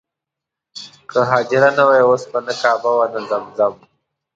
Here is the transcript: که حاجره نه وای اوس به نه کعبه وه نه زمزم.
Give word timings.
که 1.09 1.19
حاجره 1.29 1.69
نه 1.77 1.83
وای 1.87 2.01
اوس 2.07 2.23
به 2.31 2.39
نه 2.45 2.53
کعبه 2.61 2.91
وه 2.97 3.07
نه 3.13 3.21
زمزم. 3.29 3.73